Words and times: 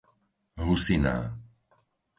Husiná 0.65 1.15